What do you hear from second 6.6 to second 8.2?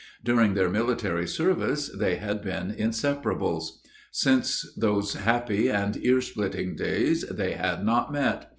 days they had not